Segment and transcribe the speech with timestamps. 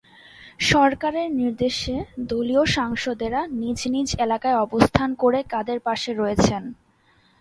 [0.65, 1.95] সরকারের নির্দেশে
[2.29, 6.63] দলীয় সাংসদেরা নিজ নিজ এলাকায় অবস্থান করে কাদের পাশে রয়েছেন?